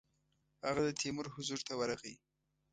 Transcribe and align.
هغه 0.65 0.81
د 0.87 0.89
تیمور 0.99 1.25
حضور 1.35 1.59
ته 1.67 1.73
ورغی. 1.79 2.15